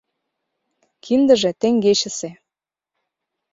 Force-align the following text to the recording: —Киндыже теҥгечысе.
—Киндыже 1.03 1.51
теҥгечысе. 1.61 2.29